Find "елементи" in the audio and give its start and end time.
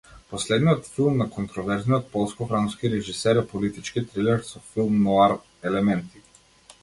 5.73-6.25